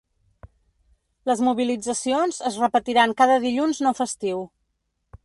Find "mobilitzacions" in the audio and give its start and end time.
1.49-2.39